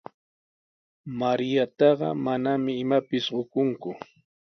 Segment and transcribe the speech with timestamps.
[1.19, 3.89] Mariataqa manami imapis qukunku.